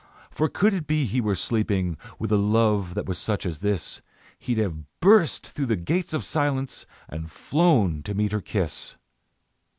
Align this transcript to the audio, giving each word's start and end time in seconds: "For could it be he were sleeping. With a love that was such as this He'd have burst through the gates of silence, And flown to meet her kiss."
"For 0.31 0.49
could 0.49 0.73
it 0.73 0.87
be 0.87 1.05
he 1.05 1.21
were 1.21 1.35
sleeping. 1.35 1.95
With 2.17 2.31
a 2.31 2.35
love 2.35 2.95
that 2.95 3.05
was 3.05 3.19
such 3.19 3.45
as 3.45 3.59
this 3.59 4.01
He'd 4.39 4.57
have 4.57 4.83
burst 4.99 5.45
through 5.45 5.67
the 5.67 5.75
gates 5.75 6.15
of 6.15 6.25
silence, 6.25 6.87
And 7.07 7.29
flown 7.29 8.01
to 8.01 8.15
meet 8.15 8.31
her 8.31 8.41
kiss." 8.41 8.97